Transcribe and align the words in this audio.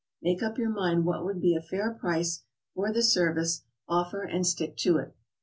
Make 0.19 0.41
up 0.41 0.57
your 0.57 0.71
mind 0.71 1.05
what 1.05 1.23
would 1.23 1.39
be 1.39 1.55
a 1.55 1.61
fair 1.61 1.91
price 1.93 2.41
for 2.73 2.91
the 2.91 3.03
service, 3.03 3.61
offer, 3.87 4.23
and 4.23 4.47
stick 4.47 4.75
to 4.77 4.97
it. 4.97 5.15